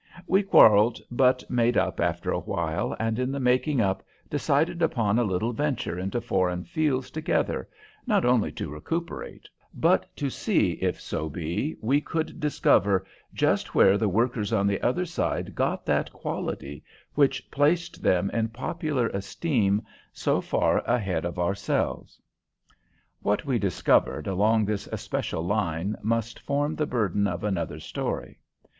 We 0.25 0.41
quarrelled, 0.41 0.99
but 1.11 1.47
made 1.47 1.77
up 1.77 1.99
after 1.99 2.31
a 2.31 2.39
while, 2.39 2.95
and 2.99 3.19
in 3.19 3.31
the 3.31 3.39
making 3.39 3.81
up 3.81 4.01
decided 4.31 4.81
upon 4.81 5.19
a 5.19 5.23
little 5.23 5.53
venture 5.53 5.99
into 5.99 6.19
foreign 6.19 6.63
fields 6.63 7.11
together, 7.11 7.69
not 8.07 8.25
only 8.25 8.51
to 8.53 8.71
recuperate, 8.71 9.47
but 9.75 10.07
to 10.15 10.27
see 10.31 10.71
if 10.81 10.99
so 10.99 11.29
be 11.29 11.75
we 11.81 12.01
could 12.01 12.39
discover 12.39 13.05
just 13.31 13.75
where 13.75 13.95
the 13.95 14.09
workers 14.09 14.51
on 14.51 14.65
the 14.65 14.81
other 14.81 15.05
side 15.05 15.53
got 15.53 15.85
that 15.85 16.11
quality 16.11 16.83
which 17.13 17.51
placed 17.51 18.01
them 18.01 18.31
in 18.31 18.47
popular 18.47 19.05
esteem 19.09 19.83
so 20.11 20.41
far 20.41 20.79
ahead 20.89 21.25
of 21.25 21.37
ourselves. 21.37 22.19
What 23.21 23.45
we 23.45 23.59
discovered 23.59 24.25
along 24.25 24.65
this 24.65 24.87
especial 24.91 25.43
line 25.45 25.95
must 26.01 26.39
form 26.39 26.73
the 26.75 26.87
burden 26.87 27.27
of 27.27 27.43
another 27.43 27.79
story. 27.79 28.39